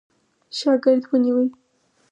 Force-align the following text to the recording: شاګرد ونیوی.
شاګرد 0.57 1.03
ونیوی. 1.09 1.47